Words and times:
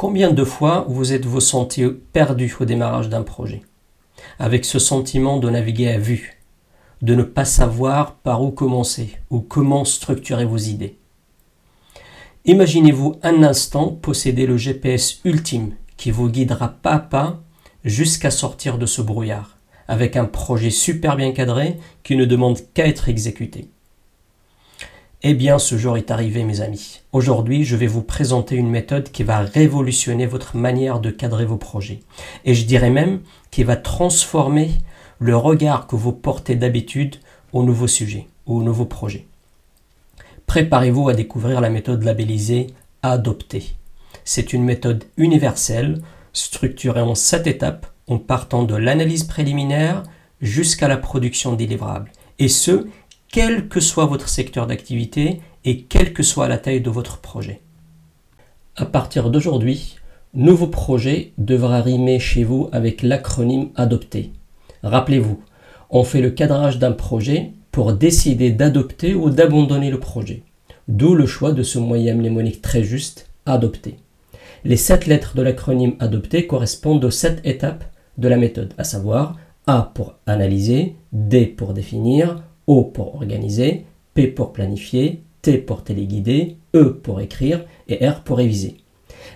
Combien 0.00 0.30
de 0.32 0.44
fois 0.44 0.86
vous 0.88 1.12
êtes-vous 1.12 1.40
senti 1.40 1.84
perdu 2.14 2.56
au 2.58 2.64
démarrage 2.64 3.10
d'un 3.10 3.20
projet 3.20 3.60
Avec 4.38 4.64
ce 4.64 4.78
sentiment 4.78 5.36
de 5.36 5.50
naviguer 5.50 5.88
à 5.88 5.98
vue, 5.98 6.40
de 7.02 7.14
ne 7.14 7.22
pas 7.22 7.44
savoir 7.44 8.14
par 8.14 8.42
où 8.42 8.50
commencer 8.50 9.18
ou 9.28 9.40
comment 9.40 9.84
structurer 9.84 10.46
vos 10.46 10.56
idées? 10.56 10.96
Imaginez-vous 12.46 13.16
un 13.22 13.42
instant 13.42 13.88
posséder 13.88 14.46
le 14.46 14.56
GPS 14.56 15.20
ultime 15.26 15.74
qui 15.98 16.10
vous 16.10 16.30
guidera 16.30 16.68
pas 16.68 16.94
à 16.94 16.98
pas 17.00 17.40
jusqu'à 17.84 18.30
sortir 18.30 18.78
de 18.78 18.86
ce 18.86 19.02
brouillard, 19.02 19.58
avec 19.86 20.16
un 20.16 20.24
projet 20.24 20.70
super 20.70 21.14
bien 21.14 21.32
cadré 21.32 21.76
qui 22.04 22.16
ne 22.16 22.24
demande 22.24 22.58
qu'à 22.72 22.86
être 22.86 23.10
exécuté. 23.10 23.68
Eh 25.22 25.34
bien, 25.34 25.58
ce 25.58 25.76
jour 25.76 25.98
est 25.98 26.10
arrivé, 26.10 26.44
mes 26.44 26.62
amis. 26.62 27.02
Aujourd'hui, 27.12 27.64
je 27.64 27.76
vais 27.76 27.86
vous 27.86 28.00
présenter 28.00 28.56
une 28.56 28.70
méthode 28.70 29.10
qui 29.10 29.22
va 29.22 29.40
révolutionner 29.40 30.24
votre 30.24 30.56
manière 30.56 30.98
de 30.98 31.10
cadrer 31.10 31.44
vos 31.44 31.58
projets. 31.58 32.00
Et 32.46 32.54
je 32.54 32.64
dirais 32.64 32.88
même 32.88 33.20
qui 33.50 33.62
va 33.62 33.76
transformer 33.76 34.70
le 35.18 35.36
regard 35.36 35.86
que 35.86 35.94
vous 35.94 36.12
portez 36.12 36.54
d'habitude 36.54 37.16
au 37.52 37.64
nouveau 37.64 37.86
sujet, 37.86 38.28
au 38.46 38.62
nouveau 38.62 38.86
projet. 38.86 39.26
Préparez-vous 40.46 41.10
à 41.10 41.14
découvrir 41.14 41.60
la 41.60 41.68
méthode 41.68 42.02
labellisée 42.02 42.68
Adopter. 43.02 43.74
C'est 44.24 44.54
une 44.54 44.64
méthode 44.64 45.04
universelle, 45.18 46.00
structurée 46.32 47.02
en 47.02 47.14
sept 47.14 47.46
étapes, 47.46 47.86
en 48.06 48.16
partant 48.16 48.62
de 48.62 48.74
l'analyse 48.74 49.24
préliminaire 49.24 50.02
jusqu'à 50.40 50.88
la 50.88 50.96
production 50.96 51.52
des 51.52 51.66
livrables. 51.66 52.10
Et 52.38 52.48
ce, 52.48 52.86
quel 53.32 53.68
que 53.68 53.80
soit 53.80 54.06
votre 54.06 54.28
secteur 54.28 54.66
d'activité 54.66 55.40
et 55.64 55.82
quelle 55.82 56.12
que 56.12 56.22
soit 56.22 56.48
la 56.48 56.58
taille 56.58 56.80
de 56.80 56.90
votre 56.90 57.18
projet. 57.18 57.60
À 58.76 58.86
partir 58.86 59.30
d'aujourd'hui, 59.30 59.96
nouveau 60.34 60.66
projet 60.66 61.32
devra 61.38 61.80
rimer 61.80 62.18
chez 62.18 62.42
vous 62.42 62.68
avec 62.72 63.02
l'acronyme 63.02 63.68
adopté. 63.76 64.32
Rappelez-vous, 64.82 65.40
on 65.90 66.02
fait 66.02 66.20
le 66.20 66.30
cadrage 66.30 66.78
d'un 66.78 66.92
projet 66.92 67.52
pour 67.70 67.92
décider 67.92 68.50
d'adopter 68.50 69.14
ou 69.14 69.30
d'abandonner 69.30 69.90
le 69.90 70.00
projet. 70.00 70.42
D'où 70.88 71.14
le 71.14 71.26
choix 71.26 71.52
de 71.52 71.62
ce 71.62 71.78
moyen 71.78 72.16
mnémonique 72.16 72.62
très 72.62 72.82
juste, 72.82 73.30
adopter. 73.46 73.96
Les 74.64 74.76
sept 74.76 75.06
lettres 75.06 75.36
de 75.36 75.42
l'acronyme 75.42 75.94
adopté 76.00 76.48
correspondent 76.48 77.04
aux 77.04 77.10
sept 77.10 77.40
étapes 77.44 77.84
de 78.18 78.26
la 78.26 78.36
méthode, 78.36 78.74
à 78.76 78.82
savoir 78.82 79.36
A 79.68 79.92
pour 79.94 80.14
analyser, 80.26 80.96
D 81.12 81.46
pour 81.46 81.74
définir, 81.74 82.42
O 82.66 82.84
pour 82.84 83.16
organiser, 83.16 83.84
P 84.14 84.26
pour 84.26 84.52
planifier, 84.52 85.22
T 85.42 85.58
pour 85.58 85.82
téléguider, 85.84 86.56
E 86.74 87.00
pour 87.02 87.20
écrire 87.20 87.64
et 87.88 88.06
R 88.06 88.22
pour 88.22 88.38
réviser. 88.38 88.76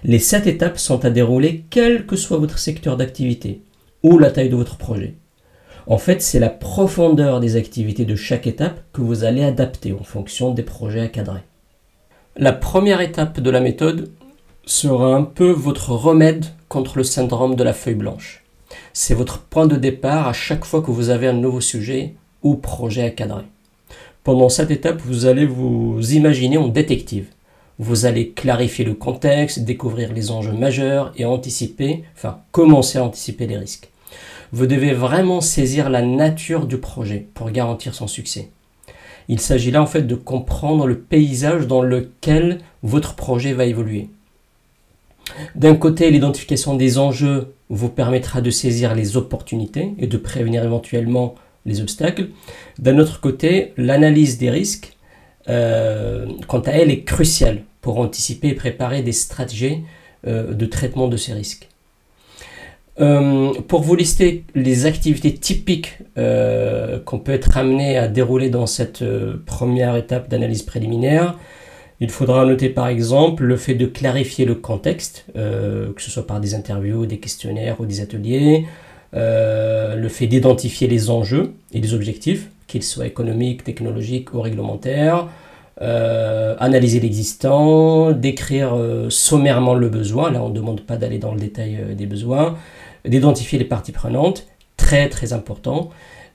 Les 0.05 0.19
sept 0.19 0.47
étapes 0.47 0.79
sont 0.79 1.05
à 1.05 1.11
dérouler 1.11 1.65
quel 1.71 2.07
que 2.07 2.17
soit 2.17 2.39
votre 2.39 2.59
secteur 2.59 2.97
d'activité 2.97 3.63
ou 4.03 4.19
la 4.19 4.31
taille 4.31 4.51
de 4.51 4.57
votre 4.57 4.77
projet. 4.77 5.15
En 5.87 5.99
fait, 5.99 6.23
c'est 6.23 6.39
la 6.39 6.49
profondeur 6.49 7.41
des 7.41 7.57
activités 7.57 8.05
de 8.05 8.17
chaque 8.17 8.47
étape 8.47 8.81
que 8.93 9.03
vous 9.03 9.25
allez 9.25 9.43
adapter 9.43 9.93
en 9.93 10.03
fonction 10.03 10.53
des 10.53 10.63
projets 10.63 11.01
à 11.01 11.09
cadrer. 11.09 11.41
La 12.37 12.53
première 12.53 13.01
étape 13.01 13.41
de 13.41 13.51
la 13.51 13.61
méthode 13.61 14.11
sera 14.67 15.15
un 15.15 15.23
peu 15.23 15.51
votre 15.51 15.91
remède 15.91 16.47
contre 16.69 16.97
le 16.97 17.05
syndrome 17.05 17.55
de 17.55 17.65
la 17.65 17.75
feuille 17.75 17.95
blanche. 17.95 18.45
C'est 18.93 19.15
votre 19.15 19.41
point 19.41 19.67
de 19.67 19.77
départ 19.77 20.27
à 20.27 20.33
chaque 20.33 20.65
fois 20.65 20.83
que 20.83 20.91
vous 20.91 21.11
avez 21.11 21.29
un 21.29 21.35
nouveau 21.35 21.61
sujet 21.61 22.15
projet 22.53 23.03
à 23.03 23.11
cadrer. 23.11 23.45
Pendant 24.23 24.51
cette 24.51 24.71
étape, 24.71 25.01
vous 25.01 25.27
allez 25.27 25.47
vous 25.47 25.99
imaginer 26.13 26.59
en 26.59 26.69
détective. 26.69 27.29
Vous 27.79 28.07
allez 28.07 28.31
clarifier 28.31 28.85
le 28.85 28.95
contexte, 28.95 29.61
découvrir 29.61 30.13
les 30.13 30.31
enjeux 30.31 30.53
majeurs 30.53 31.13
et 31.17 31.25
anticiper, 31.25 32.05
enfin 32.15 32.39
commencer 32.53 32.99
à 32.99 33.05
anticiper 33.05 33.47
les 33.47 33.57
risques. 33.57 33.91
Vous 34.53 34.67
devez 34.67 34.93
vraiment 34.93 35.41
saisir 35.41 35.91
la 35.91 36.03
nature 36.03 36.67
du 36.67 36.79
projet 36.79 37.27
pour 37.35 37.51
garantir 37.51 37.95
son 37.95 38.07
succès. 38.07 38.51
Il 39.29 39.41
s'agit 39.41 39.71
là 39.71 39.83
en 39.83 39.87
fait 39.87 40.03
de 40.03 40.15
comprendre 40.15 40.87
le 40.87 40.99
paysage 40.99 41.67
dans 41.67 41.83
lequel 41.83 42.59
votre 42.83 43.15
projet 43.15 43.53
va 43.53 43.65
évoluer. 43.65 44.09
D'un 45.55 45.75
côté, 45.75 46.11
l'identification 46.11 46.77
des 46.77 46.99
enjeux 46.99 47.55
vous 47.71 47.89
permettra 47.89 48.41
de 48.41 48.51
saisir 48.51 48.95
les 48.95 49.17
opportunités 49.17 49.95
et 49.99 50.07
de 50.07 50.17
prévenir 50.17 50.63
éventuellement 50.63 51.35
les 51.67 51.81
obstacles. 51.81 52.29
D'un 52.79 52.99
autre 52.99 53.21
côté, 53.21 53.73
l'analyse 53.77 54.39
des 54.39 54.51
risques, 54.51 54.97
euh, 55.49 56.27
quant 56.47 56.61
à 56.61 56.73
elle, 56.73 56.91
est 56.91 57.03
cruciale 57.03 57.63
pour 57.81 57.99
anticiper 57.99 58.49
et 58.49 58.55
préparer 58.55 59.03
des 59.03 59.13
stratégies 59.13 59.81
euh, 60.27 60.53
de 60.53 60.67
traitement 60.67 61.09
de 61.09 61.17
ces 61.17 61.33
risques. 61.33 61.69
Euh, 63.01 63.53
pour 63.67 63.83
vous 63.83 63.97
lister 63.97 64.45
les 64.55 64.87
activités 64.87 65.35
typiques 65.35 65.99
qu'on 66.15 67.19
peut 67.19 67.33
être 67.33 67.57
amené 67.57 67.99
à 67.99 68.07
dérouler 68.07 68.51
dans 68.51 68.67
cette 68.67 69.05
première 69.47 69.97
étape 69.97 70.29
d'analyse 70.29 70.63
préliminaire, 70.63 71.37
il 72.01 72.11
faudra 72.11 72.45
noter 72.45 72.69
par 72.69 72.89
exemple 72.89 73.45
le 73.45 73.57
fait 73.57 73.75
de 73.75 73.87
clarifier 73.87 74.45
le 74.45 74.55
contexte, 74.55 75.27
que 75.35 75.95
ce 75.99 76.11
soit 76.11 76.27
par 76.27 76.41
des 76.41 76.55
interviews, 76.55 77.07
des 77.07 77.19
questionnaires 77.19 77.81
ou 77.81 77.87
des 77.87 78.01
ateliers, 78.01 78.67
euh, 79.15 79.95
le 79.95 80.09
fait 80.09 80.27
d'identifier 80.27 80.89
les 80.89 81.09
enjeux 81.09 81.55
et 81.73 81.81
les 81.81 81.95
objectifs, 81.95 82.51
qu'ils 82.67 82.83
soient 82.83 83.07
économiques, 83.07 83.63
technologiques 83.63 84.35
ou 84.35 84.41
réglementaires, 84.41 85.29
euh, 85.83 86.57
analyser 86.59 86.99
l'existant, 86.99 88.11
décrire 88.13 88.75
euh, 88.75 89.11
sommairement 89.11 89.75
le 89.75 89.89
besoin, 89.89 90.33
là 90.33 90.43
on 90.43 90.49
ne 90.49 90.55
demande 90.55 90.81
pas 90.81 90.97
d'aller 90.97 91.19
dans 91.19 91.33
le 91.33 91.39
détail 91.39 91.95
des 91.97 92.07
besoins, 92.07 92.57
d'identifier 93.05 93.59
les 93.59 93.65
parties 93.65 93.93
prenantes, 93.93 94.47
très 94.77 95.09
très 95.09 95.33
important, 95.33 95.91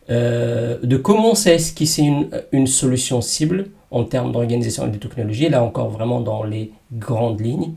de 0.10 0.98
commencer 0.98 1.52
à 1.52 1.54
esquisser 1.54 2.02
une, 2.02 2.30
une, 2.52 2.66
solution 2.66 3.22
cible 3.22 3.68
en 3.92 4.04
termes 4.06 4.32
d'organisation 4.32 4.88
et 4.88 4.90
de 4.90 4.98
technologie, 4.98 5.50
là 5.50 5.62
encore 5.64 5.90
vraiment 5.90 6.20
dans 6.20 6.44
les 6.44 6.72
grandes 6.92 7.40
lignes, 7.40 7.74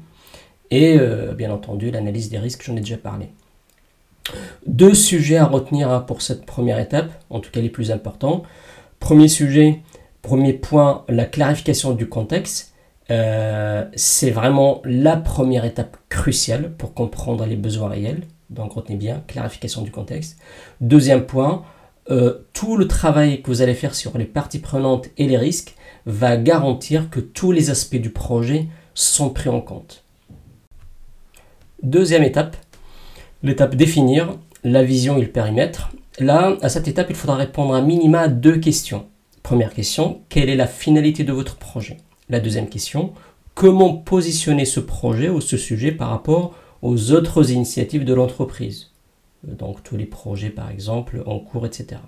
et 0.70 0.98
bien 1.36 1.50
entendu 1.50 1.90
l'analyse 1.90 2.30
des 2.30 2.38
risques, 2.38 2.62
j'en 2.64 2.74
ai 2.76 2.80
déjà 2.80 2.96
parlé. 2.96 3.28
Deux 4.66 4.94
sujets 4.94 5.37
à 5.37 5.47
retenir 5.47 5.91
hein, 5.91 6.00
pour 6.00 6.22
cette 6.22 6.47
première 6.47 6.78
étape, 6.78 7.10
en 7.31 7.41
tout 7.41 7.50
cas 7.50 7.60
les 7.60 7.71
plus 7.71 7.91
importants. 7.91 8.43
Premier 9.00 9.28
sujet, 9.28 9.81
premier 10.22 10.53
point, 10.53 11.05
la 11.09 11.25
clarification 11.25 11.93
du 11.93 12.09
contexte. 12.09 12.72
Euh, 13.11 13.84
c'est 13.94 14.31
vraiment 14.31 14.81
la 14.84 15.16
première 15.16 15.65
étape 15.65 15.97
cruciale 16.09 16.72
pour 16.72 16.94
comprendre 16.94 17.44
les 17.47 17.56
besoins 17.56 17.88
réels. 17.88 18.22
Donc 18.49 18.72
retenez 18.75 18.97
bien, 18.97 19.22
clarification 19.27 19.82
du 19.82 19.91
contexte. 19.91 20.38
Deuxième 20.81 21.27
point, 21.27 21.65
euh, 22.11 22.47
tout 22.53 22.77
le 22.77 22.87
travail 22.87 23.43
que 23.43 23.49
vous 23.49 23.62
allez 23.62 23.75
faire 23.75 23.94
sur 23.94 24.16
les 24.19 24.25
parties 24.25 24.59
prenantes 24.59 25.09
et 25.19 25.27
les 25.27 25.37
risques 25.37 25.75
va 26.06 26.37
garantir 26.37 27.11
que 27.11 27.21
tous 27.21 27.53
les 27.53 27.71
aspects 27.71 27.97
du 27.97 28.11
projet 28.11 28.69
sont 28.94 29.31
pris 29.31 29.49
en 29.49 29.61
compte. 29.61 30.05
Deuxième 31.82 32.22
étape, 32.22 32.56
L'étape 33.44 33.75
définir 33.75 34.38
la 34.62 34.84
vision 34.84 35.19
et 35.19 35.22
le 35.22 35.26
périmètre. 35.26 35.91
Là, 36.20 36.56
à 36.62 36.69
cette 36.69 36.86
étape, 36.86 37.08
il 37.10 37.16
faudra 37.16 37.34
répondre 37.36 37.75
à 37.75 37.80
minima 37.80 38.28
deux 38.28 38.58
questions. 38.58 39.06
Première 39.42 39.75
question, 39.75 40.20
quelle 40.28 40.48
est 40.48 40.56
la 40.56 40.69
finalité 40.69 41.25
de 41.25 41.32
votre 41.32 41.56
projet? 41.56 41.97
La 42.28 42.38
deuxième 42.38 42.69
question, 42.69 43.12
comment 43.54 43.94
positionner 43.94 44.64
ce 44.64 44.78
projet 44.78 45.28
ou 45.28 45.41
ce 45.41 45.56
sujet 45.56 45.91
par 45.91 46.10
rapport 46.10 46.54
aux 46.82 47.10
autres 47.10 47.50
initiatives 47.50 48.04
de 48.04 48.14
l'entreprise? 48.14 48.92
Donc 49.42 49.82
tous 49.82 49.97
les 49.97 50.06
projets 50.06 50.50
par 50.50 50.70
exemple 50.70 51.25
en 51.26 51.41
cours, 51.41 51.66
etc. 51.66 52.00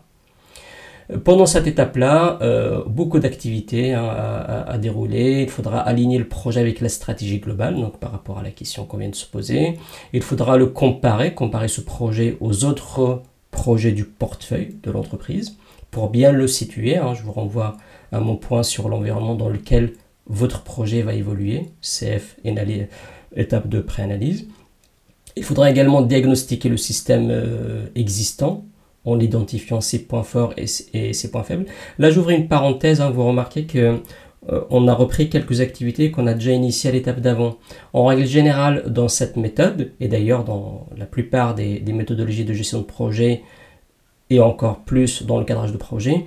Pendant 1.23 1.45
cette 1.45 1.67
étape-là, 1.67 2.39
euh, 2.41 2.83
beaucoup 2.87 3.19
d'activités 3.19 3.93
hein, 3.93 4.07
à, 4.07 4.79
dérouler. 4.79 5.43
Il 5.43 5.51
faudra 5.51 5.81
aligner 5.81 6.19
le 6.19 6.27
projet 6.27 6.61
avec 6.61 6.81
la 6.81 6.89
stratégie 6.89 7.41
globale, 7.41 7.77
donc 7.77 7.99
par 7.99 8.11
rapport 8.13 8.39
à 8.39 8.43
la 8.43 8.51
question 8.51 8.87
qu'on 8.87 8.97
vient 8.97 9.11
de 9.11 9.15
se 9.15 9.27
poser. 9.27 9.79
Il 10.13 10.23
faudra 10.23 10.57
le 10.57 10.67
comparer, 10.67 11.35
comparer 11.35 11.69
ce 11.69 11.83
projet 11.83 12.39
aux 12.41 12.65
autres 12.65 13.23
projets 13.51 13.93
du 13.93 14.05
portefeuille 14.05 14.77
de 14.83 14.91
l'entreprise 14.91 15.57
pour 15.91 16.09
bien 16.11 16.33
le 16.33 16.49
situer. 16.49 16.97
Hein. 16.97 17.15
je 17.15 17.23
vous 17.23 17.33
renvoie 17.33 17.77
à 18.11 18.21
mon 18.21 18.37
point 18.37 18.63
sur 18.63 18.89
l'environnement 18.89 19.35
dans 19.35 19.49
lequel 19.49 19.93
votre 20.27 20.63
projet 20.63 21.03
va 21.03 21.13
évoluer, 21.13 21.69
CF, 21.83 22.37
étape 23.37 23.69
de 23.69 23.81
préanalyse. 23.81 24.49
Il 25.37 25.45
faudra 25.45 25.71
également 25.71 26.01
diagnostiquer 26.01 26.69
le 26.69 26.77
système 26.77 27.29
euh, 27.31 27.87
existant 27.95 28.65
en 29.05 29.21
identifiant 29.21 29.81
ses 29.81 30.05
points 30.05 30.23
forts 30.23 30.55
et, 30.57 30.67
ses 30.67 31.31
points 31.31 31.43
faibles. 31.43 31.67
Là, 31.99 32.11
j'ouvre 32.11 32.31
une 32.31 32.49
parenthèse, 32.49 33.01
hein, 33.01 33.11
vous 33.11 33.27
remarquez 33.27 33.65
que 33.65 34.01
euh, 34.51 34.61
on 34.71 34.89
a 34.89 34.95
repris 34.95 35.29
quelques 35.29 35.61
activités 35.61 36.11
qu'on 36.11 36.27
a 36.27 36.35
déjà 36.35 36.53
initiées 36.53 36.91
à 36.91 36.93
l'étape 36.93 37.21
d'avant. 37.21 37.57
En 37.93 38.05
règle 38.07 38.27
générale, 38.27 38.85
dans 38.87 39.09
cette 39.09 39.37
méthode, 39.37 39.93
et 40.01 40.09
d'ailleurs 40.09 40.45
dans 40.45 40.87
la 40.97 41.07
plupart 41.07 41.55
des, 41.55 41.81
méthodologies 41.87 42.45
de 42.45 42.53
gestion 42.53 42.79
de 42.79 42.85
projet, 42.85 43.43
et 44.31 44.41
encore 44.41 44.81
plus 44.81 45.23
dans 45.23 45.39
le 45.39 45.45
cadrage 45.45 45.73
de 45.73 45.77
projet, 45.77 46.25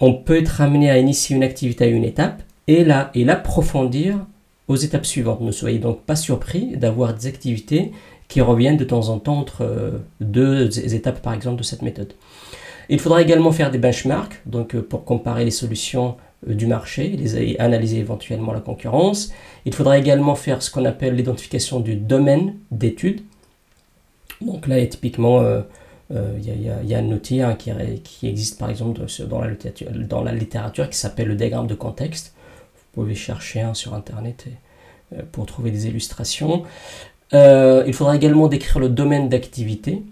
on 0.00 0.12
peut 0.12 0.38
être 0.38 0.60
amené 0.60 0.90
à 0.90 0.98
initier 0.98 1.36
une 1.36 1.42
activité 1.42 1.84
à 1.84 1.88
une 1.88 2.04
étape 2.04 2.42
et 2.66 2.86
et 3.14 3.24
l'approfondir 3.24 4.26
aux 4.68 4.76
étapes 4.76 5.06
suivantes. 5.06 5.40
Ne 5.40 5.50
soyez 5.50 5.78
donc 5.78 6.02
pas 6.02 6.16
surpris 6.16 6.76
d'avoir 6.76 7.14
des 7.14 7.26
activités 7.26 7.92
qui 8.28 8.42
reviennent 8.42 8.76
de 8.76 8.84
temps 8.84 9.08
en 9.08 9.18
temps 9.18 9.38
entre 9.38 9.62
euh, 9.62 9.98
deux 10.20 10.94
étapes, 10.94 11.20
par 11.20 11.32
exemple, 11.32 11.56
de 11.56 11.62
cette 11.62 11.82
méthode. 11.82 12.12
Il 12.90 13.00
faudra 13.00 13.20
également 13.20 13.52
faire 13.52 13.70
des 13.70 13.78
benchmarks, 13.78 14.40
donc 14.46 14.74
euh, 14.74 14.82
pour 14.82 15.04
comparer 15.04 15.44
les 15.44 15.50
solutions 15.50 16.16
euh, 16.48 16.54
du 16.54 16.66
marché, 16.66 17.08
les, 17.08 17.58
analyser 17.58 17.98
éventuellement 17.98 18.52
la 18.52 18.60
concurrence. 18.60 19.32
Il 19.64 19.74
faudra 19.74 19.98
également 19.98 20.34
faire 20.34 20.62
ce 20.62 20.70
qu'on 20.70 20.84
appelle 20.84 21.16
l'identification 21.16 21.80
du 21.80 21.96
domaine 21.96 22.54
d'étude. 22.70 23.22
Donc 24.42 24.68
là, 24.68 24.86
typiquement, 24.86 25.42
il 26.10 26.86
y, 26.86 26.94
a 26.94 26.98
un 26.98 27.10
outil 27.10 27.42
hein, 27.42 27.56
qui, 27.56 28.28
existe 28.28 28.56
par 28.56 28.70
exemple 28.70 29.00
dans 29.28 29.40
la 29.40 29.50
littérature, 29.50 29.88
dans 30.08 30.22
la 30.22 30.32
littérature 30.32 30.88
qui 30.88 30.96
s'appelle 30.96 31.26
le 31.26 31.34
diagramme 31.34 31.66
de 31.66 31.74
contexte. 31.74 32.34
Vous 32.76 33.02
pouvez 33.02 33.16
chercher 33.16 33.62
un 33.62 33.74
sur 33.74 33.94
Internet 33.94 34.46
pour 35.32 35.46
trouver 35.46 35.72
des 35.72 35.88
illustrations. 35.88 36.62
Euh, 37.34 37.84
il 37.86 37.92
faudra 37.92 38.16
également 38.16 38.48
décrire 38.48 38.78
le 38.78 38.88
domaine 38.88 39.28
d'activité, 39.28 40.02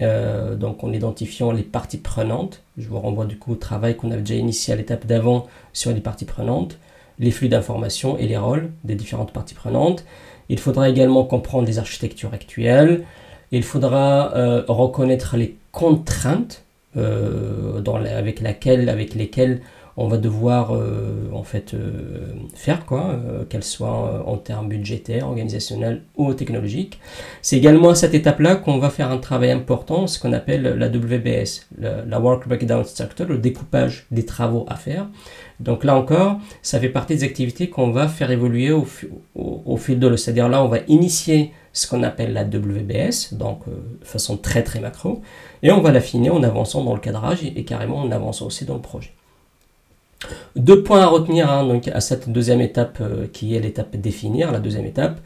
euh, 0.00 0.56
donc 0.56 0.82
en 0.82 0.92
identifiant 0.92 1.52
les 1.52 1.62
parties 1.62 1.98
prenantes. 1.98 2.62
Je 2.78 2.88
vous 2.88 2.98
renvoie 2.98 3.26
du 3.26 3.38
coup 3.38 3.52
au 3.52 3.56
travail 3.56 3.96
qu'on 3.96 4.10
avait 4.10 4.22
déjà 4.22 4.34
initié 4.34 4.74
à 4.74 4.76
l'étape 4.76 5.06
d'avant 5.06 5.46
sur 5.72 5.92
les 5.92 6.00
parties 6.00 6.24
prenantes, 6.24 6.78
les 7.18 7.30
flux 7.30 7.48
d'informations 7.48 8.18
et 8.18 8.26
les 8.26 8.36
rôles 8.36 8.70
des 8.84 8.94
différentes 8.94 9.32
parties 9.32 9.54
prenantes. 9.54 10.04
Il 10.48 10.58
faudra 10.58 10.88
également 10.88 11.24
comprendre 11.24 11.66
les 11.66 11.78
architectures 11.78 12.34
actuelles. 12.34 13.04
Il 13.52 13.62
faudra 13.62 14.34
euh, 14.34 14.64
reconnaître 14.66 15.36
les 15.36 15.56
contraintes 15.70 16.64
avec 16.94 18.40
lesquelles 18.40 19.62
on 19.96 20.08
va 20.08 20.16
devoir 20.16 20.74
euh, 20.74 21.30
en 21.32 21.42
fait 21.42 21.74
euh, 21.74 22.32
faire 22.54 22.86
quoi, 22.86 23.10
euh, 23.10 23.44
qu'elle 23.44 23.62
soit 23.62 24.24
en 24.26 24.36
termes 24.36 24.68
budgétaires, 24.68 25.26
organisationnels 25.26 26.02
ou 26.16 26.32
technologiques. 26.34 26.98
C'est 27.42 27.56
également 27.56 27.90
à 27.90 27.94
cette 27.94 28.14
étape-là 28.14 28.56
qu'on 28.56 28.78
va 28.78 28.90
faire 28.90 29.10
un 29.10 29.18
travail 29.18 29.50
important, 29.50 30.06
ce 30.06 30.18
qu'on 30.18 30.32
appelle 30.32 30.62
la 30.62 30.88
WBS, 30.88 31.68
la, 31.78 32.20
Work 32.20 32.48
Breakdown 32.48 32.84
Structure, 32.84 33.26
le 33.26 33.38
découpage 33.38 34.06
des 34.10 34.24
travaux 34.24 34.64
à 34.68 34.76
faire. 34.76 35.08
Donc 35.60 35.84
là 35.84 35.96
encore, 35.96 36.38
ça 36.62 36.80
fait 36.80 36.88
partie 36.88 37.16
des 37.16 37.24
activités 37.24 37.68
qu'on 37.68 37.90
va 37.90 38.08
faire 38.08 38.30
évoluer 38.30 38.72
au, 38.72 38.86
au 39.34 39.76
fil 39.76 39.98
de 39.98 40.06
l'eau. 40.06 40.16
C'est-à-dire 40.16 40.48
là, 40.48 40.64
on 40.64 40.68
va 40.68 40.78
initier 40.88 41.52
ce 41.72 41.86
qu'on 41.86 42.02
appelle 42.02 42.32
la 42.32 42.44
WBS, 42.44 43.34
donc 43.34 43.60
de 43.66 44.04
façon 44.04 44.36
très 44.36 44.62
très 44.62 44.80
macro, 44.80 45.22
et 45.62 45.70
on 45.72 45.80
va 45.80 45.90
l'affiner 45.90 46.30
en 46.30 46.42
avançant 46.42 46.84
dans 46.84 46.94
le 46.94 47.00
cadrage 47.00 47.44
et 47.44 47.64
carrément 47.64 47.98
en 47.98 48.10
avançant 48.10 48.46
aussi 48.46 48.64
dans 48.64 48.74
le 48.74 48.82
projet. 48.82 49.12
Deux 50.56 50.82
points 50.82 51.00
à 51.00 51.06
retenir 51.06 51.50
hein, 51.50 51.66
donc 51.66 51.88
à 51.88 52.00
cette 52.00 52.28
deuxième 52.28 52.60
étape 52.60 52.98
euh, 53.00 53.26
qui 53.32 53.54
est 53.54 53.60
l'étape 53.60 53.96
définir, 53.96 54.52
la 54.52 54.60
deuxième 54.60 54.86
étape. 54.86 55.20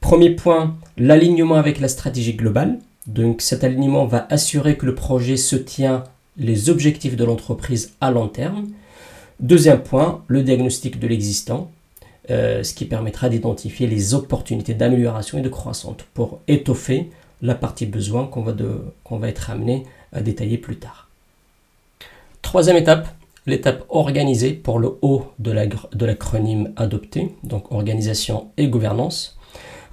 Premier 0.00 0.30
point, 0.30 0.76
l'alignement 0.96 1.56
avec 1.56 1.80
la 1.80 1.88
stratégie 1.88 2.34
globale. 2.34 2.78
Donc 3.06 3.40
cet 3.40 3.64
alignement 3.64 4.06
va 4.06 4.26
assurer 4.30 4.76
que 4.76 4.86
le 4.86 4.94
projet 4.94 5.36
se 5.36 5.56
tient 5.56 6.04
les 6.36 6.70
objectifs 6.70 7.16
de 7.16 7.24
l'entreprise 7.24 7.94
à 8.00 8.10
long 8.10 8.28
terme. 8.28 8.68
Deuxième 9.40 9.82
point, 9.82 10.22
le 10.28 10.42
diagnostic 10.42 11.00
de 11.00 11.06
l'existant, 11.06 11.70
euh, 12.30 12.62
ce 12.62 12.74
qui 12.74 12.84
permettra 12.84 13.28
d'identifier 13.28 13.86
les 13.86 14.14
opportunités 14.14 14.74
d'amélioration 14.74 15.38
et 15.38 15.42
de 15.42 15.48
croissance 15.48 15.96
pour 16.14 16.40
étoffer 16.46 17.10
la 17.40 17.54
partie 17.54 17.86
besoin 17.86 18.26
qu'on 18.26 18.42
va, 18.42 18.54
qu'on 19.04 19.18
va 19.18 19.28
être 19.28 19.50
amené 19.50 19.84
à 20.12 20.20
détailler 20.20 20.58
plus 20.58 20.76
tard. 20.76 21.08
Troisième 22.42 22.76
étape, 22.76 23.08
l'étape 23.48 23.84
organisée 23.88 24.52
pour 24.52 24.78
le 24.78 24.98
haut 25.02 25.26
de 25.38 26.04
l'acronyme 26.04 26.72
adopté, 26.76 27.34
donc 27.42 27.72
organisation 27.72 28.50
et 28.56 28.68
gouvernance. 28.68 29.38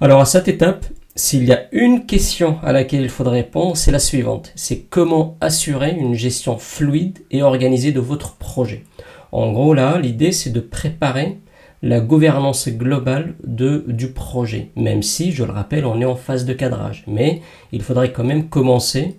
Alors 0.00 0.20
à 0.20 0.26
cette 0.26 0.48
étape, 0.48 0.86
s'il 1.14 1.44
y 1.44 1.52
a 1.52 1.62
une 1.72 2.04
question 2.04 2.58
à 2.62 2.72
laquelle 2.72 3.00
il 3.00 3.08
faudrait 3.08 3.38
répondre, 3.38 3.76
c'est 3.76 3.90
la 3.90 3.98
suivante. 3.98 4.52
C'est 4.54 4.80
comment 4.80 5.38
assurer 5.40 5.92
une 5.92 6.14
gestion 6.14 6.58
fluide 6.58 7.20
et 7.30 7.42
organisée 7.42 7.92
de 7.92 8.00
votre 8.00 8.36
projet. 8.36 8.84
En 9.32 9.50
gros, 9.52 9.72
là, 9.72 9.98
l'idée, 9.98 10.32
c'est 10.32 10.50
de 10.50 10.60
préparer 10.60 11.38
la 11.82 12.00
gouvernance 12.00 12.68
globale 12.68 13.34
de, 13.44 13.84
du 13.86 14.08
projet, 14.08 14.70
même 14.76 15.02
si, 15.02 15.32
je 15.32 15.44
le 15.44 15.52
rappelle, 15.52 15.86
on 15.86 16.00
est 16.00 16.06
en 16.06 16.16
phase 16.16 16.44
de 16.44 16.52
cadrage. 16.52 17.04
Mais 17.06 17.40
il 17.72 17.82
faudrait 17.82 18.12
quand 18.12 18.24
même 18.24 18.48
commencer 18.48 19.16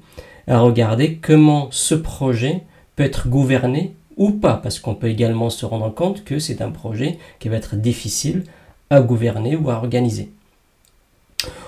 à 0.47 0.59
regarder 0.59 1.15
comment 1.15 1.67
ce 1.71 1.95
projet 1.95 2.63
peut 2.95 3.03
être 3.03 3.27
gouverné 3.27 3.95
ou 4.17 4.31
pas, 4.31 4.59
parce 4.61 4.79
qu'on 4.79 4.95
peut 4.95 5.09
également 5.09 5.49
se 5.49 5.65
rendre 5.65 5.93
compte 5.93 6.23
que 6.23 6.39
c'est 6.39 6.61
un 6.61 6.71
projet 6.71 7.17
qui 7.39 7.49
va 7.49 7.57
être 7.57 7.75
difficile 7.75 8.43
à 8.89 9.01
gouverner 9.01 9.55
ou 9.55 9.69
à 9.69 9.75
organiser. 9.75 10.31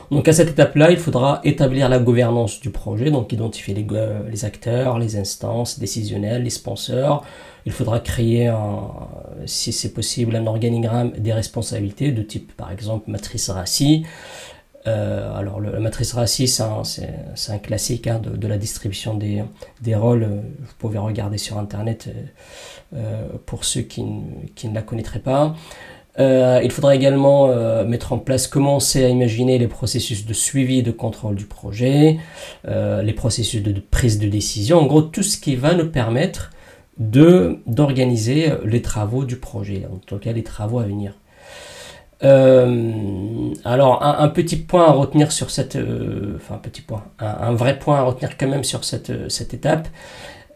Donc 0.09 0.27
à 0.27 0.33
cette 0.33 0.49
étape-là, 0.49 0.89
il 0.89 0.97
faudra 0.97 1.39
établir 1.43 1.87
la 1.87 1.99
gouvernance 1.99 2.59
du 2.59 2.71
projet, 2.71 3.11
donc 3.11 3.31
identifier 3.31 3.75
les, 3.75 3.85
euh, 3.91 4.21
acteurs, 4.41 4.97
les 4.97 5.17
instances 5.17 5.77
décisionnelles, 5.77 6.43
les 6.43 6.49
sponsors. 6.49 7.23
Il 7.67 7.71
faudra 7.71 7.99
créer, 7.99 8.51
si 9.45 9.71
c'est 9.71 9.93
possible, 9.93 10.35
un 10.35 10.47
organigramme 10.47 11.11
des 11.11 11.33
responsabilités 11.33 12.11
de 12.11 12.23
type, 12.23 12.53
par 12.53 12.71
exemple, 12.71 13.11
matrice 13.11 13.49
RACI. 13.49 14.05
Euh, 14.87 15.37
alors 15.37 15.59
la 15.59 15.79
matrice 15.79 16.13
RACI, 16.13 16.47
c'est 16.47 16.63
un, 16.63 17.57
classique 17.57 18.07
hein, 18.07 18.21
de, 18.23 18.47
la 18.47 18.57
distribution 18.57 19.15
des, 19.15 19.95
rôles. 19.95 20.23
Vous 20.23 20.73
pouvez 20.77 20.97
regarder 20.97 21.37
sur 21.37 21.57
Internet 21.57 22.07
euh, 22.07 22.95
euh, 22.95 23.27
pour 23.45 23.65
ceux 23.65 23.81
qui, 23.81 24.03
ne 24.03 24.73
la 24.73 24.81
connaîtraient 24.81 25.19
pas. 25.19 25.55
il 26.17 26.71
faudra 26.71 26.95
également 26.95 27.47
mettre 27.85 28.13
en 28.13 28.19
place, 28.19 28.47
commencer 28.47 29.03
à 29.03 29.09
imaginer 29.09 29.57
les 29.57 29.67
processus 29.67 30.25
de 30.25 30.33
suivi 30.33 30.79
et 30.79 30.83
de 30.83 30.91
contrôle 30.91 31.35
du 31.35 31.45
projet, 31.45 32.17
les 32.67 33.13
processus 33.13 33.61
de, 33.61 33.71
de, 33.71 33.79
prise 33.79 34.19
de 34.19 34.27
décision, 34.27 34.79
en 34.79 34.85
gros 34.85 35.01
tout 35.01 35.23
ce 35.23 35.37
qui 35.37 35.55
va 35.55 35.73
nous 35.75 35.89
permettre 35.89 36.51
d'organiser 36.97 38.51
les 38.65 38.81
travaux 38.81 39.23
du 39.23 39.37
projet, 39.37 39.87
en 39.89 39.97
tout 39.97 40.17
cas 40.17 40.33
les 40.33 40.43
travaux 40.43 40.79
à 40.79 40.83
venir. 40.83 41.13
Euh, 42.23 43.53
alors, 43.63 44.03
un, 44.03 44.27
petit 44.27 44.57
point 44.57 44.85
à 44.85 44.91
retenir 44.91 45.31
sur 45.31 45.49
cette. 45.49 45.75
Euh, 45.75 46.35
enfin, 46.35 46.55
un 46.55 46.59
petit 46.59 46.81
point. 46.81 47.03
Un, 47.19 47.53
vrai 47.53 47.79
point 47.79 47.97
à 47.97 48.01
retenir 48.03 48.37
quand 48.37 48.47
même 48.47 48.63
sur 48.63 48.83
cette, 48.83 49.09
euh, 49.09 49.29
cette 49.29 49.53
étape. 49.53 49.87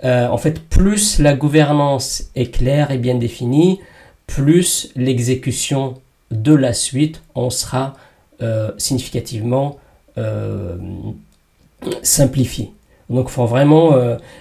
en 0.03 0.37
fait, 0.37 0.61
plus 0.61 1.19
la 1.19 1.33
gouvernance 1.33 2.29
est 2.35 2.51
claire 2.51 2.91
et 2.91 2.97
bien 2.97 3.15
définie, 3.15 3.79
plus 4.27 4.91
l'exécution 4.95 5.95
de 6.31 6.53
la 6.53 6.73
suite 6.73 7.21
en 7.35 7.49
sera 7.49 7.93
significativement 8.77 9.77
simplifiée. 12.01 12.73
Donc, 13.09 13.29
faut 13.29 13.45
vraiment, 13.45 13.95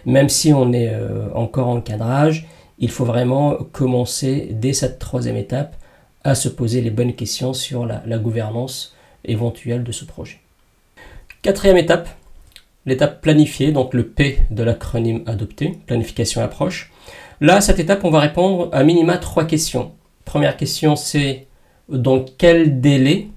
même 0.05 0.29
si 0.29 0.53
on 0.53 0.73
est 0.73 0.93
encore 1.35 1.69
en 1.69 1.81
cadrage, 1.81 2.49
il 2.81 2.91
faut 2.91 3.05
vraiment 3.05 3.55
commencer 3.71 4.49
dès 4.51 4.73
cette 4.73 4.99
troisième 4.99 5.37
étape 5.37 5.77
à 6.25 6.35
se 6.35 6.49
poser 6.49 6.81
les 6.81 6.91
bonnes 6.91 7.15
questions 7.15 7.53
sur 7.53 7.87
la, 7.87 8.19
gouvernance 8.19 8.97
éventuelle 9.25 9.85
de 9.85 9.93
ce 9.93 10.05
projet. 10.05 10.41
Quatrième 11.43 11.77
étape, 11.77 12.09
l'étape 12.87 13.21
planifiée, 13.21 13.73
donc 13.73 13.95
le 13.95 14.07
P 14.07 14.39
de 14.51 14.63
l'acronyme 14.63 15.23
adopté, 15.27 15.79
planification 15.87 16.43
approche. 16.43 16.93
Là, 17.41 17.57
à 17.57 17.61
cette 17.61 17.81
étape, 17.81 18.05
on 18.05 18.11
va 18.11 18.21
répondre 18.21 18.69
à 18.73 18.85
minima 18.85 19.19
trois 19.19 19.45
questions. 19.45 19.93
Première 20.25 20.57
question, 20.57 20.95
c'est 20.95 21.47
dans 21.89 22.25
quel 22.25 22.81
délai, 22.81 23.29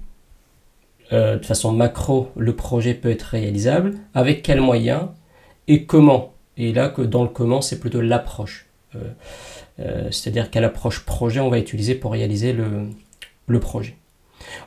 euh, 1.12 1.38
de 1.38 1.44
façon 1.44 1.72
macro, 1.72 2.30
le 2.36 2.54
projet 2.54 2.94
peut 2.94 3.10
être 3.10 3.22
réalisable, 3.22 3.94
avec 4.14 4.42
quels 4.42 4.60
moyens 4.60 5.08
et 5.66 5.84
comment. 5.84 6.32
Et 6.56 6.72
là, 6.72 6.88
que 6.88 7.02
dans 7.02 7.22
le 7.22 7.28
comment, 7.28 7.60
c'est 7.60 7.80
plutôt 7.80 8.00
l'approche. 8.00 8.66
Euh, 8.94 9.10
c'est-à-dire 9.78 10.50
quelle 10.50 10.64
approche 10.64 11.04
projet 11.04 11.40
on 11.40 11.50
va 11.50 11.58
utiliser 11.58 11.94
pour 11.94 12.12
réaliser 12.12 12.52
le, 12.52 13.60
projet. 13.60 13.96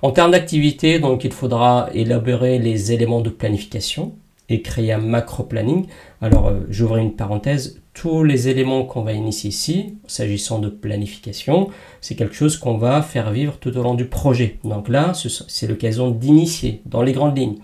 En 0.02 0.12
termes 0.12 0.32
d'activité, 0.32 1.00
donc 1.00 1.24
il 1.24 1.32
faudra 1.32 1.90
élaborer 1.94 2.60
les 2.60 2.92
éléments 2.92 3.22
de 3.22 3.30
planification 3.30 4.14
et 4.50 4.62
créer 4.62 4.92
un 4.92 5.00
macro-planning. 5.00 5.86
Alors, 6.22 6.48
euh, 6.48 6.62
j'ouvre 6.70 6.98
une 6.98 7.14
parenthèse, 7.14 7.80
tous 7.94 8.24
les 8.24 8.48
éléments 8.48 8.84
qu'on 8.84 9.04
va 9.04 9.14
initier 9.14 9.50
ici, 9.50 9.96
s'agissant 10.08 10.60
de 10.60 10.70
planification, 10.70 11.70
c'est 12.02 12.16
quelque 12.16 12.34
chose 12.34 12.58
qu'on 12.58 12.78
va 12.78 13.02
faire 13.02 13.32
vivre 13.32 13.58
tout 13.60 13.78
au 13.78 13.84
long 13.84 13.94
du 13.94 14.06
projet. 14.06 14.58
Donc 14.64 14.90
là, 14.90 15.14
c'est 15.14 15.68
l'occasion 15.68 16.10
d'initier 16.10 16.82
dans 16.86 17.02
les 17.02 17.12
grandes 17.12 17.38
lignes. 17.38 17.58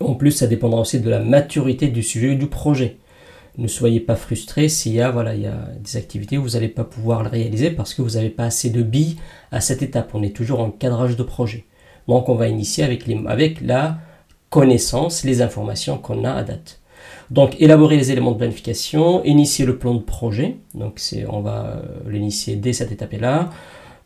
En 0.00 0.14
plus, 0.14 0.32
ça 0.32 0.46
dépendra 0.46 0.80
aussi 0.80 1.00
de 1.00 1.08
la 1.08 1.20
maturité 1.20 1.88
du 1.88 2.02
sujet 2.02 2.32
et 2.32 2.36
du 2.36 2.48
projet 2.48 2.96
ne 3.58 3.68
soyez 3.68 4.00
pas 4.00 4.16
frustrés 4.16 4.68
s'il 4.68 4.92
y 4.92 5.00
a, 5.00 5.10
voilà, 5.10 5.34
des 5.34 5.96
activités 5.96 6.38
où 6.38 6.42
vous 6.42 6.50
n'allez 6.50 6.68
pas 6.68 6.84
pouvoir 6.84 7.22
le 7.22 7.28
réaliser 7.28 7.70
parce 7.70 7.94
que 7.94 8.02
vous 8.02 8.10
n'avez 8.10 8.30
pas 8.30 8.44
assez 8.44 8.70
de 8.70 8.82
billes 8.82 9.16
à 9.50 9.60
cette 9.60 9.82
étape. 9.82 10.10
On 10.14 10.22
est 10.22 10.34
toujours 10.34 10.60
en 10.60 10.70
cadrage 10.70 11.16
de 11.16 11.22
projet. 11.22 11.64
Donc 12.08 12.28
on 12.28 12.34
va 12.34 12.48
initier 12.48 12.84
avec, 12.84 13.60
la 13.60 13.98
connaissance, 14.50 15.24
les 15.24 15.42
informations 15.42 15.98
qu'on 15.98 16.24
a 16.24 16.32
à 16.32 16.42
date. 16.42 16.80
Donc 17.30 17.60
élaborer 17.60 17.96
les 17.96 18.10
éléments 18.10 18.32
de 18.32 18.38
planification, 18.38 19.22
initier 19.24 19.66
le 19.66 19.78
plan 19.78 19.94
de 19.94 20.02
projet. 20.02 20.56
Donc 20.74 21.00
on 21.28 21.40
va 21.40 21.66
euh, 21.66 21.82
l'initier 22.08 22.56
dès 22.56 22.72
cette 22.72 22.92
étape-là. 22.92 23.50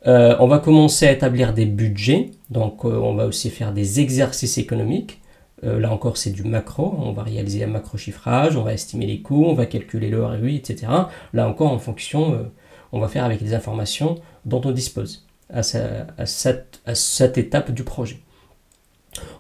on 0.05 0.47
va 0.47 0.59
commencer 0.59 1.07
à 1.07 1.12
établir 1.12 1.53
des 1.55 1.67
budgets, 1.67 2.31
donc 2.50 2.85
on 2.85 3.15
va 3.15 3.26
aussi 3.26 3.50
faire 3.50 3.73
des 3.73 4.00
exercices 4.00 4.59
économiques. 4.59 5.21
Là 5.62 5.92
encore, 5.92 6.16
c'est 6.16 6.30
du 6.30 6.44
macro. 6.44 6.94
On 6.98 7.12
va 7.12 7.22
réaliser 7.22 7.64
un 7.64 7.68
macro 7.68 7.96
chiffrage, 7.98 8.56
on 8.56 8.62
va 8.62 8.75
estimer 8.75 9.06
les 9.06 9.20
coûts, 9.20 9.44
on 9.46 9.54
va 9.54 9.66
calculer 9.66 10.10
le 10.10 10.25
ROI, 10.25 10.50
etc. 10.50 10.86
Là 11.32 11.48
encore, 11.48 11.72
en 11.72 11.78
fonction, 11.78 12.50
on 12.92 13.00
va 13.00 13.08
faire 13.08 13.25
avec 13.25 13.40
les 13.40 13.54
informations 13.54 14.16
dont 14.44 14.60
on 14.64 14.70
dispose 14.70 15.26
à, 15.52 15.62
cette, 15.62 17.38
étape 17.38 17.70
du 17.70 17.84
projet. 17.84 18.18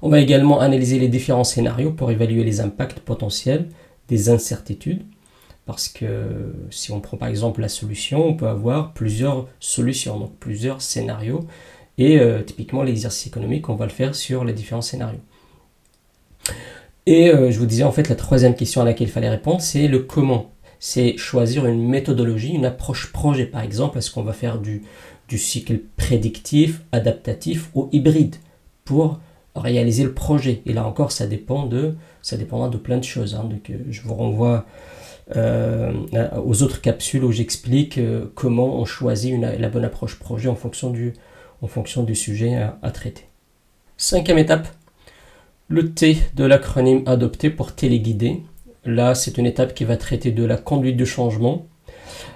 On 0.02 0.08
va 0.08 0.20
également 0.20 0.60
analyser 0.60 0.98
les 0.98 1.08
différents 1.08 1.44
scénarios 1.44 1.92
pour 1.92 2.10
évaluer 2.10 2.44
les 2.44 2.60
impacts 2.60 3.00
potentiels 3.00 3.68
des 4.08 4.30
incertitudes. 4.30 5.02
Parce 5.66 5.88
que 5.88 6.54
si 6.70 6.92
on 6.92 7.00
prend 7.00 7.16
par 7.16 7.28
exemple 7.28 7.60
la 7.60 7.68
solution, 7.68 8.24
on 8.24 8.34
peut 8.34 8.46
avoir 8.46 8.92
plusieurs 8.92 9.48
solutions, 9.58 10.18
donc 10.18 10.36
plusieurs 10.38 10.80
scénarios. 10.80 11.44
Et 11.98 12.20
euh, 12.20 12.42
typiquement, 12.42 12.82
l'exercice 12.82 13.26
économique, 13.26 13.68
on 13.68 13.74
va 13.74 13.86
le 13.86 13.90
faire 13.90 14.14
sur 14.14 14.44
les 14.44 14.52
différents 14.52 14.82
scénarios. 14.82 15.20
Et 17.06 17.30
euh, 17.30 17.50
je 17.50 17.58
vous 17.58 17.66
disais 17.66 17.84
en 17.84 17.92
fait 17.92 18.08
la 18.08 18.16
troisième 18.16 18.54
question 18.54 18.80
à 18.80 18.84
laquelle 18.84 19.08
il 19.08 19.10
fallait 19.10 19.30
répondre, 19.30 19.60
c'est 19.60 19.88
le 19.88 20.00
comment. 20.00 20.52
C'est 20.78 21.16
choisir 21.16 21.66
une 21.66 21.88
méthodologie, 21.88 22.52
une 22.52 22.66
approche 22.66 23.12
projet 23.12 23.46
par 23.46 23.62
exemple. 23.62 23.98
Est-ce 23.98 24.10
qu'on 24.10 24.22
va 24.22 24.32
faire 24.32 24.58
du, 24.58 24.82
du 25.28 25.38
cycle 25.38 25.80
prédictif, 25.96 26.82
adaptatif 26.92 27.70
ou 27.74 27.88
hybride 27.92 28.36
pour 28.84 29.20
réaliser 29.54 30.04
le 30.04 30.12
projet? 30.12 30.62
Et 30.66 30.72
là 30.72 30.86
encore, 30.86 31.12
ça 31.12 31.26
dépend 31.26 31.66
de, 31.66 31.94
ça 32.22 32.36
dépendra 32.36 32.68
de 32.68 32.76
plein 32.76 32.98
de 32.98 33.04
choses. 33.04 33.34
Hein. 33.34 33.44
Donc, 33.44 33.70
euh, 33.70 33.78
je 33.90 34.02
vous 34.02 34.14
renvoie 34.14 34.66
euh, 35.34 35.92
aux 36.44 36.62
autres 36.62 36.80
capsules 36.80 37.24
où 37.24 37.32
j'explique 37.32 37.98
euh, 37.98 38.26
comment 38.34 38.78
on 38.78 38.84
choisit 38.84 39.40
la 39.40 39.68
bonne 39.68 39.84
approche 39.84 40.18
projet 40.18 40.48
en 40.48 40.54
fonction 40.54 40.90
du, 40.90 41.14
en 41.62 41.66
fonction 41.66 42.04
du 42.04 42.14
sujet 42.14 42.54
à, 42.82 42.90
traiter. 42.90 43.24
Cinquième 43.96 44.38
étape, 44.38 44.68
le 45.68 45.92
T 45.92 46.18
de 46.34 46.44
l'acronyme 46.44 47.02
adopté 47.06 47.50
pour 47.50 47.74
téléguider. 47.74 48.42
Là, 48.84 49.14
c'est 49.14 49.38
une 49.38 49.46
étape 49.46 49.74
qui 49.74 49.84
va 49.84 49.96
traiter 49.96 50.30
de 50.30 50.44
la 50.44 50.56
conduite 50.56 50.96
du 50.96 51.06
changement, 51.06 51.66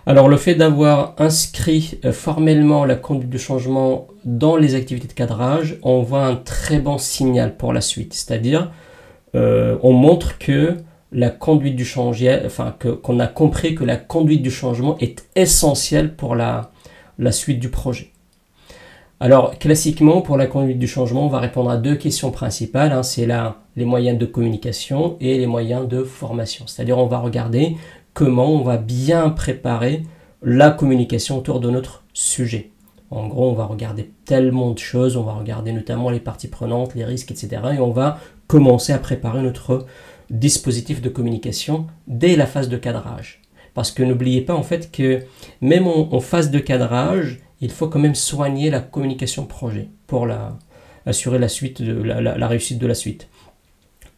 alors 0.06 0.28
le 0.28 0.36
fait 0.36 0.54
d'avoir 0.54 1.14
inscrit 1.18 1.98
euh, 2.04 2.12
formellement 2.12 2.84
la 2.84 2.96
conduite 2.96 3.30
du 3.30 3.38
changement 3.38 4.08
dans 4.24 4.56
les 4.56 4.74
activités 4.74 5.08
de 5.08 5.12
cadrage 5.12 5.76
envoie 5.82 6.24
un 6.24 6.36
très 6.36 6.78
bon 6.78 6.98
signal 6.98 7.56
pour 7.56 7.72
la 7.72 7.80
suite. 7.80 8.14
C'est-à-dire, 8.14 8.72
euh, 9.34 9.78
on 9.82 9.92
montre 9.92 10.38
que 10.38 10.76
la 11.12 11.30
conduite 11.30 11.76
du 11.76 11.84
changement, 11.84 12.38
enfin 12.44 12.74
qu'on 12.80 13.20
a 13.20 13.26
compris 13.26 13.74
que 13.74 13.84
la 13.84 13.96
conduite 13.96 14.42
du 14.42 14.50
changement 14.50 14.96
est 14.98 15.26
essentielle 15.36 16.14
pour 16.14 16.34
la, 16.34 16.70
la 17.18 17.32
suite 17.32 17.58
du 17.58 17.68
projet. 17.68 18.10
Alors 19.22 19.58
classiquement, 19.58 20.22
pour 20.22 20.38
la 20.38 20.46
conduite 20.46 20.78
du 20.78 20.88
changement, 20.88 21.26
on 21.26 21.28
va 21.28 21.40
répondre 21.40 21.68
à 21.68 21.76
deux 21.76 21.94
questions 21.94 22.30
principales. 22.30 22.92
Hein. 22.92 23.02
C'est 23.02 23.26
là 23.26 23.58
les 23.76 23.84
moyens 23.84 24.18
de 24.18 24.24
communication 24.24 25.18
et 25.20 25.36
les 25.36 25.46
moyens 25.46 25.86
de 25.86 26.02
formation. 26.02 26.66
C'est-à-dire, 26.66 26.96
on 26.96 27.06
va 27.06 27.18
regarder 27.18 27.76
comment 28.14 28.50
on 28.50 28.62
va 28.62 28.78
bien 28.78 29.28
préparer 29.28 30.04
la 30.42 30.70
communication 30.70 31.36
autour 31.36 31.60
de 31.60 31.68
notre 31.68 32.02
sujet. 32.14 32.70
En 33.10 33.26
gros, 33.26 33.50
on 33.50 33.54
va 33.54 33.66
regarder 33.66 34.10
tellement 34.24 34.70
de 34.70 34.78
choses, 34.78 35.18
on 35.18 35.22
va 35.22 35.34
regarder 35.34 35.72
notamment 35.72 36.08
les 36.08 36.20
parties 36.20 36.48
prenantes, 36.48 36.94
les 36.94 37.04
risques, 37.04 37.30
etc. 37.30 37.60
Et 37.74 37.78
on 37.78 37.90
va 37.90 38.20
commencer 38.46 38.92
à 38.94 38.98
préparer 38.98 39.42
notre 39.42 39.86
dispositif 40.30 41.02
de 41.02 41.08
communication 41.08 41.86
dès 42.06 42.36
la 42.36 42.46
phase 42.46 42.68
de 42.68 42.76
cadrage. 42.76 43.42
Parce 43.74 43.90
que 43.90 44.02
n'oubliez 44.02 44.40
pas 44.40 44.54
en 44.54 44.62
fait 44.62 44.90
que 44.90 45.24
même 45.60 45.86
en, 45.86 46.20
phase 46.20 46.50
de 46.50 46.58
cadrage, 46.58 47.40
il 47.60 47.70
faut 47.70 47.88
quand 47.88 47.98
même 47.98 48.14
soigner 48.14 48.70
la 48.70 48.80
communication 48.80 49.46
projet 49.46 49.88
pour 50.06 50.26
assurer 51.06 51.38
la, 51.38 51.48
suite 51.48 51.80
la 51.80 52.48
réussite 52.48 52.78
de 52.78 52.86
la 52.86 52.94
suite. 52.94 53.28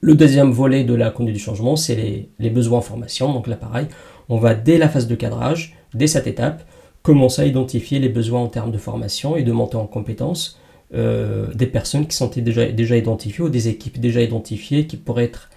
Le 0.05 0.17
deuxième 0.17 0.51
volet 0.51 0.83
de 0.83 0.95
la 0.95 1.11
conduite 1.11 1.37
du 1.37 1.43
changement, 1.43 1.77
c'est 1.77 2.29
les, 2.41 2.51
besoins 2.51 2.79
en 2.79 2.83
formation. 2.83 3.33
Donc 3.33 3.47
là, 3.47 3.55
pareil, 3.55 3.87
on 4.29 4.37
va 4.37 4.55
dès 4.55 4.77
la 4.77 4.89
phase 4.89 5.07
de 5.07 5.15
cadrage, 5.15 5.77
dès 5.95 6.09
cette 6.09 6.27
étape, 6.27 6.65
commencer 7.03 7.43
à 7.43 7.47
identifier 7.47 8.01
les 8.01 8.09
besoins 8.09 8.41
en 8.41 8.49
termes 8.49 8.73
de 8.73 8.79
formation 8.79 9.37
et 9.37 9.45
de 9.45 9.53
montée 9.53 9.77
en 9.77 9.87
compétences 9.87 10.59
euh, 10.93 11.55
des 11.55 11.69
personnes 11.69 12.09
qui 12.09 12.17
sont 12.17 12.29
déjà, 12.37 12.97
identifiées 12.97 13.45
ou 13.45 13.49
des 13.49 13.69
équipes 13.69 14.01
déjà 14.01 14.21
identifiées 14.21 14.89
qui 14.89 14.97
pourraient 14.97 15.25
être 15.25 15.51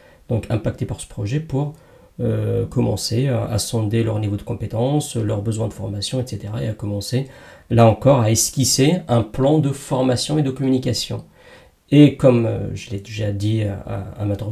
impactées 0.50 0.86
par 0.86 1.02
ce 1.02 1.08
projet 1.08 1.40
pour 1.40 1.74
euh, 2.22 2.66
commencer 2.66 3.28
à, 3.28 3.58
sonder 3.58 4.04
leur 4.04 4.20
niveau 4.20 4.38
de 4.38 4.42
compétences, 4.42 5.16
leurs 5.18 5.42
besoins 5.42 5.68
de 5.68 5.74
formation, 5.74 6.20
etc. 6.20 6.54
et 6.62 6.68
à 6.70 6.74
commencer 6.74 7.28
là 7.70 7.88
encore 7.88 8.22
à 8.22 8.32
esquisser 8.32 9.00
un 9.08 9.22
plan 9.22 9.60
de 9.60 9.72
formation 9.72 10.38
et 10.38 10.42
de 10.44 10.52
communication. 10.52 11.26
Et 11.92 12.16
comme 12.16 12.46
euh, 12.46 12.74
je 12.74 12.92
l'ai 12.92 13.00
déjà 13.00 13.32
dit 13.32 13.64
à, 13.64 14.14
à, 14.18 14.26
maintes 14.26 14.44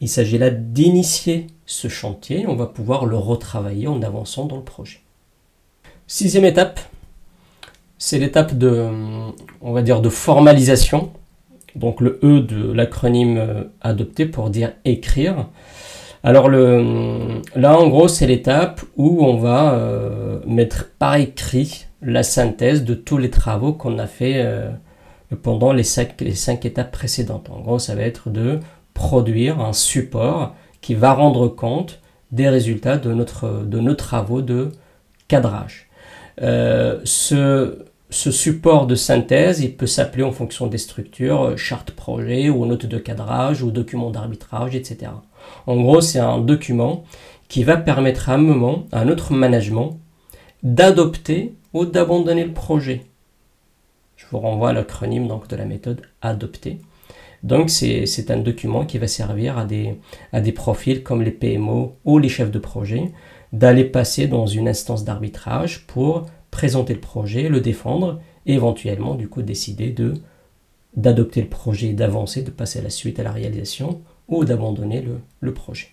il 0.00 0.08
s'agit 0.08 0.36
là 0.36 0.50
d'initier 0.50 1.46
ce 1.64 1.88
chantier. 1.88 2.46
On 2.46 2.56
va 2.56 2.66
pouvoir 2.66 3.06
le 3.06 3.16
retravailler 3.16 3.86
en 3.86 4.02
avançant 4.02 4.46
dans 4.46 4.56
le 4.56 4.64
projet. 4.64 5.00
Sixième 6.06 6.44
étape, 6.44 6.80
c'est 7.98 8.18
l'étape 8.18 8.58
de, 8.58 8.88
on 9.60 9.72
va 9.72 9.82
dire, 9.82 10.02
de 10.02 10.08
formalisation. 10.08 11.10
Donc 11.76 12.00
le 12.00 12.18
E 12.22 12.40
de 12.40 12.72
l'acronyme 12.72 13.38
euh, 13.38 13.64
adopté 13.80 14.26
pour 14.26 14.50
dire 14.50 14.72
écrire. 14.84 15.46
Alors 16.24 16.48
le, 16.48 17.40
là, 17.56 17.78
en 17.78 17.88
gros, 17.88 18.08
c'est 18.08 18.26
l'étape 18.26 18.82
où 18.96 19.24
on 19.24 19.36
va 19.38 19.74
euh, 19.74 20.38
mettre 20.46 20.90
par 20.98 21.16
écrit 21.16 21.86
la 22.00 22.22
synthèse 22.22 22.84
de 22.84 22.94
tous 22.94 23.18
les 23.18 23.30
travaux 23.30 23.72
qu'on 23.72 23.98
a 23.98 24.06
fait 24.06 24.44
pendant 25.42 25.72
les 25.72 25.82
cinq, 25.84 26.20
les 26.20 26.34
cinq 26.34 26.64
étapes 26.64 26.90
précédentes. 26.90 27.48
En 27.50 27.60
gros, 27.60 27.78
ça 27.78 27.94
va 27.94 28.02
être 28.02 28.28
de 28.30 28.60
produire 28.94 29.60
un 29.60 29.72
support 29.72 30.54
qui 30.80 30.94
va 30.94 31.12
rendre 31.12 31.48
compte 31.48 32.00
des 32.32 32.48
résultats 32.48 32.96
de, 32.96 33.12
notre, 33.12 33.62
de 33.64 33.78
nos 33.78 33.94
travaux 33.94 34.42
de 34.42 34.70
cadrage. 35.28 35.88
Euh, 36.40 37.00
ce, 38.12 38.30
support 38.30 38.86
de 38.86 38.94
synthèse, 38.94 39.60
il 39.60 39.76
peut 39.76 39.86
s'appeler 39.86 40.22
en 40.22 40.32
fonction 40.32 40.66
des 40.66 40.78
structures, 40.78 41.42
euh, 41.42 41.56
charte 41.56 41.90
projet 41.90 42.48
ou 42.48 42.66
note 42.66 42.86
de 42.86 42.98
cadrage 42.98 43.62
ou 43.62 43.70
document 43.70 44.10
d'arbitrage, 44.10 44.76
etc. 44.76 45.12
En 45.66 45.80
gros, 45.80 46.00
c'est 46.00 46.20
un 46.20 46.38
document 46.38 47.04
qui 47.48 47.64
va 47.64 47.76
permettre 47.76 48.30
à 48.30 48.34
un 48.34 48.38
moment, 48.38 48.86
à 48.92 49.04
notre 49.04 49.32
management, 49.32 49.98
d'adopter 50.62 51.54
ou 51.72 51.84
d'abandonner 51.84 52.44
le 52.44 52.52
projet 52.52 53.06
vous 54.32 54.40
renvoie 54.40 54.70
à 54.70 54.72
l'acronyme 54.72 55.28
donc, 55.28 55.46
de 55.48 55.56
la 55.56 55.66
méthode 55.66 56.02
adoptée. 56.22 56.78
Donc 57.42 57.70
c'est 57.70 58.30
un 58.30 58.38
document 58.38 58.84
qui 58.84 58.98
va 58.98 59.08
servir 59.08 59.58
à 59.58 59.64
des, 59.64 59.96
à 60.32 60.40
des 60.40 60.52
profils 60.52 61.02
comme 61.02 61.22
les 61.22 61.32
PMO 61.32 61.96
ou 62.04 62.18
les 62.18 62.28
chefs 62.28 62.50
de 62.50 62.58
projet 62.58 63.12
d'aller 63.52 63.84
passer 63.84 64.28
dans 64.28 64.46
une 64.46 64.68
instance 64.68 65.04
d'arbitrage 65.04 65.86
pour 65.86 66.26
présenter 66.52 66.94
le 66.94 67.00
projet, 67.00 67.48
le 67.48 67.60
défendre 67.60 68.20
et 68.46 68.54
éventuellement 68.54 69.16
du 69.16 69.26
coup 69.26 69.42
décider 69.42 69.90
de 69.90 70.14
d'adopter 70.94 71.40
le 71.40 71.48
projet, 71.48 71.94
d'avancer, 71.94 72.42
de 72.42 72.50
passer 72.50 72.78
à 72.78 72.82
la 72.82 72.90
suite 72.90 73.18
à 73.18 73.22
la 73.22 73.32
réalisation 73.32 74.02
ou 74.28 74.44
d'abandonner 74.44 75.02
le, 75.40 75.52
projet. 75.52 75.88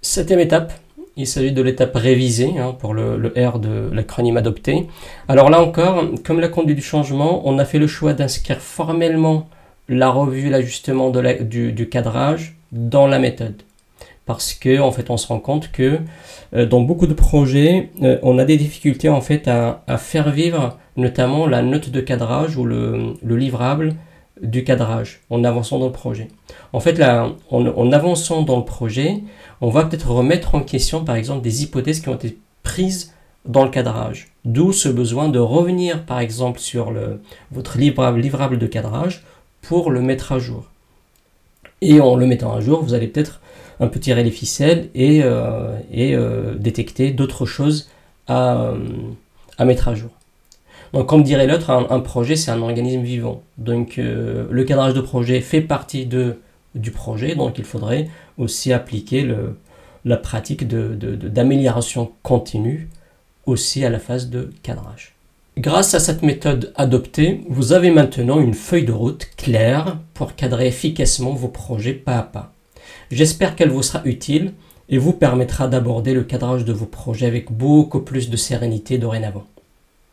Septième 0.00 0.40
étape, 0.40 0.72
il 1.16 1.26
s'agit 1.26 1.52
de 1.52 1.60
l'étape 1.60 1.94
révisée 1.94 2.58
hein, 2.58 2.72
pour 2.78 2.94
le, 2.94 3.32
R 3.36 3.58
de 3.58 3.90
l'acronyme 3.92 4.38
adopté. 4.38 4.88
Alors 5.28 5.50
là 5.50 5.60
encore, 5.60 6.02
comme 6.24 6.40
la 6.40 6.48
conduite 6.48 6.76
du 6.76 6.82
changement, 6.82 7.46
on 7.46 7.58
a 7.58 7.66
fait 7.66 7.78
le 7.78 7.86
choix 7.86 8.14
d'inscrire 8.14 8.60
formellement 8.60 9.48
la 9.88 10.08
revue, 10.10 10.48
l'ajustement 10.48 11.10
du, 11.10 11.72
du, 11.72 11.88
cadrage 11.90 12.56
dans 12.72 13.06
la 13.06 13.18
méthode. 13.18 13.62
Parce 14.26 14.54
que 14.54 14.80
en 14.80 14.90
fait, 14.90 15.10
on 15.10 15.16
se 15.16 15.26
rend 15.26 15.38
compte 15.38 15.70
que 15.70 15.98
euh, 16.54 16.66
dans 16.66 16.80
beaucoup 16.80 17.06
de 17.06 17.14
projets, 17.14 17.90
euh, 18.02 18.18
on 18.22 18.38
a 18.38 18.44
des 18.44 18.56
difficultés 18.56 19.08
en 19.08 19.20
fait 19.20 19.48
à, 19.48 19.82
faire 19.98 20.30
vivre 20.30 20.78
notamment 20.96 21.46
la 21.46 21.62
note 21.62 21.90
de 21.90 22.00
cadrage 22.00 22.56
ou 22.56 22.64
le, 22.64 23.16
livrable 23.22 23.94
du 24.40 24.64
cadrage 24.64 25.20
en 25.30 25.44
avançant 25.44 25.78
dans 25.78 25.86
le 25.86 25.92
projet. 25.92 26.28
En 26.72 26.80
fait, 26.80 26.98
là, 26.98 27.28
en 27.50 27.92
avançant 27.92 28.42
dans 28.42 28.58
le 28.58 28.64
projet, 28.64 29.22
on 29.60 29.70
va 29.70 29.84
peut-être 29.84 30.10
remettre 30.10 30.54
en 30.54 30.60
question, 30.60 31.04
par 31.04 31.16
exemple, 31.16 31.42
des 31.42 31.62
hypothèses 31.62 32.00
qui 32.00 32.08
ont 32.08 32.14
été 32.14 32.38
prises 32.62 33.14
dans 33.44 33.64
le 33.64 33.70
cadrage. 33.70 34.28
D'où 34.44 34.72
ce 34.72 34.88
besoin 34.88 35.28
de 35.28 35.38
revenir, 35.38 36.04
par 36.04 36.20
exemple, 36.20 36.58
sur 36.58 36.92
votre 37.50 37.78
livrable 37.78 38.58
de 38.58 38.66
cadrage 38.66 39.24
pour 39.62 39.90
le 39.90 40.00
mettre 40.00 40.32
à 40.32 40.38
jour. 40.38 40.64
Et 41.80 42.00
en 42.00 42.16
le 42.16 42.26
mettant 42.26 42.54
à 42.54 42.60
jour, 42.60 42.82
vous 42.82 42.94
allez 42.94 43.06
peut-être 43.06 43.40
un 43.80 43.88
peu 43.88 44.00
tirer 44.00 44.22
et, 44.94 45.22
euh, 45.22 45.72
euh, 45.94 46.54
détecter 46.54 47.10
d'autres 47.10 47.46
choses 47.46 47.88
à, 48.26 48.62
euh, 48.62 48.76
à, 49.58 49.64
mettre 49.64 49.88
à 49.88 49.94
jour. 49.94 50.10
Donc, 50.92 51.08
comme 51.08 51.22
dirait 51.22 51.46
l'autre, 51.46 51.70
un, 51.70 52.00
projet, 52.00 52.36
c'est 52.36 52.50
un 52.50 52.62
organisme 52.62 53.02
vivant. 53.02 53.42
Donc, 53.58 53.96
le 53.96 54.64
cadrage 54.64 54.94
de 54.94 55.00
projet 55.00 55.40
fait 55.40 55.60
partie 55.60 56.06
de, 56.06 56.36
du 56.76 56.92
projet, 56.92 57.34
donc 57.34 57.58
il 57.58 57.64
faudrait 57.64 58.08
aussi 58.38 58.72
appliquer 58.72 59.28
la 60.04 60.16
pratique 60.16 60.68
d'amélioration 60.68 62.12
continue 62.22 62.88
aussi 63.44 63.84
à 63.84 63.90
la 63.90 63.98
phase 63.98 64.30
de 64.30 64.52
cadrage. 64.62 65.14
Grâce 65.58 65.94
à 65.94 66.00
cette 66.00 66.22
méthode 66.22 66.72
adoptée, 66.76 67.44
vous 67.48 67.72
avez 67.72 67.90
maintenant 67.90 68.40
une 68.40 68.54
feuille 68.54 68.84
de 68.84 68.92
route 68.92 69.28
claire 69.36 69.98
pour 70.12 70.36
cadrer 70.36 70.68
efficacement 70.68 71.32
vos 71.32 71.48
projets 71.48 71.92
pas 71.92 72.18
à 72.18 72.22
pas. 72.22 72.53
J'espère 73.10 73.56
qu'elle 73.56 73.70
vous 73.70 73.82
sera 73.82 74.02
utile 74.04 74.54
et 74.88 74.98
vous 74.98 75.12
permettra 75.12 75.68
d'aborder 75.68 76.14
le 76.14 76.24
cadrage 76.24 76.64
de 76.64 76.72
vos 76.72 76.86
projets 76.86 77.26
avec 77.26 77.52
beaucoup 77.52 78.00
plus 78.00 78.30
de 78.30 78.36
sérénité 78.36 78.98
dorénavant. 78.98 79.44